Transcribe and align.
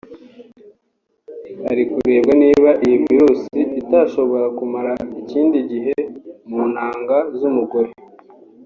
hari 1.65 1.83
kurebwa 1.91 2.33
niba 2.43 2.69
iyi 2.85 2.97
virus 3.05 3.39
itashobora 3.81 4.45
kumara 4.57 4.93
ikindi 5.21 5.57
gihe 5.71 5.95
mu 6.49 6.61
ntanga 6.73 7.17
z’umugore 7.37 7.89